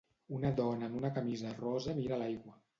[0.37, 2.61] Una dona en una camisa Rosa mira l'aigua.